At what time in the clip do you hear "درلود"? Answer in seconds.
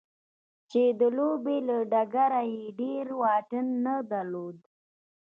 4.11-4.57